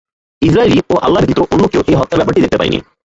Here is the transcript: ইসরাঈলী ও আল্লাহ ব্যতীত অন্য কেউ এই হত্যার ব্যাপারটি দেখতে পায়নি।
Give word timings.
ইসরাঈলী 0.41 0.77
ও 0.89 0.93
আল্লাহ 1.05 1.19
ব্যতীত 1.21 1.39
অন্য 1.53 1.63
কেউ 1.67 1.81
এই 1.87 1.95
হত্যার 1.99 2.19
ব্যাপারটি 2.19 2.41
দেখতে 2.41 2.57
পায়নি। 2.57 2.77